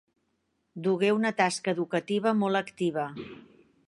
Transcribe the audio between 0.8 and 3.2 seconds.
Dugué una tasca educativa molt activa.